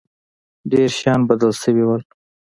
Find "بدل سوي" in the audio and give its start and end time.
1.29-1.83